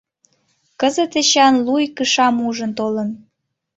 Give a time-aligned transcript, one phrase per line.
[0.79, 3.09] Кызыт Эчан луй кышам ужын толын.